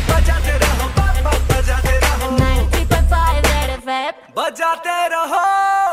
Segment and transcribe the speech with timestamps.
[0.08, 0.86] बजाते रहो,
[1.48, 4.12] बजाते रहो, 93.5 Red FM.
[4.38, 5.87] बजाते रहो।